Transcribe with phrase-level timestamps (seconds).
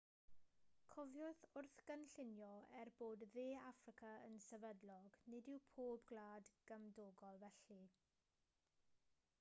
[0.93, 2.47] cofiwch wrth gynllunio
[2.79, 7.85] er bod de affrica yn sefydlog nid yw pob gwlad gymdogol felly